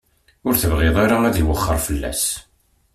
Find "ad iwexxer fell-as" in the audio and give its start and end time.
1.27-2.23